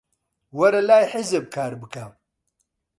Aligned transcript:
وەرە 0.57 0.81
لای 0.89 1.05
حیزب 1.13 1.45
کار 1.55 1.73
بکە. 1.81 2.05